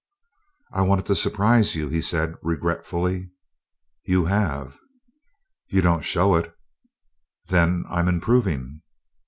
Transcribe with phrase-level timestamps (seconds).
[0.73, 3.29] "I wanted to surprise you," he said regretfully.
[4.03, 4.79] "You have."
[5.67, 6.55] "You don't show it."
[7.49, 8.81] "Then I'm improving."